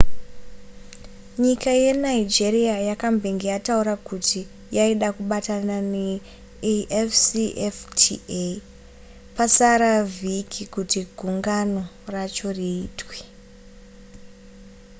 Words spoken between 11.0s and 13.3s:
gungano racho riitwe